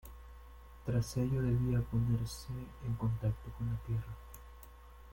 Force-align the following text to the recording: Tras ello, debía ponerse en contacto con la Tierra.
Tras 0.83 1.15
ello, 1.17 1.43
debía 1.43 1.79
ponerse 1.79 2.49
en 2.87 2.95
contacto 2.95 3.51
con 3.55 3.67
la 3.67 3.77
Tierra. 3.85 4.17